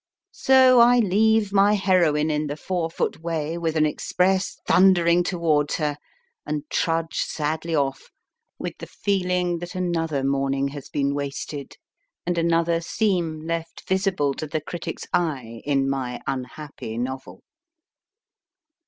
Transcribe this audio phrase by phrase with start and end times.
[0.31, 5.75] So I leave my heroine in the four foot way with an express thundering towards
[5.75, 5.97] her,
[6.43, 8.09] and trudge sadly off,
[8.57, 11.77] with the feeling that another morning has been wasted,
[12.25, 17.43] and another seam left visible to the critic s eye in my unhappy novel.